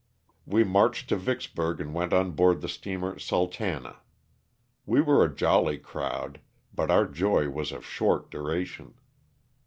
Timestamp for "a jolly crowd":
5.23-6.41